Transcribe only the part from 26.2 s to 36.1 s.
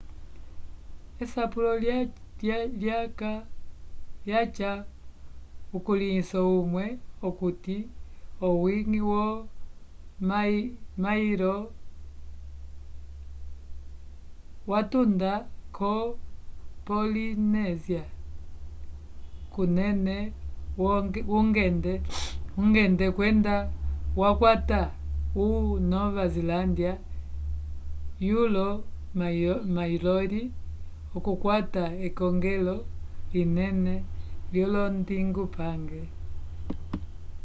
zelândia vyolo mariori okukwata ekongelo linene lyolondingupange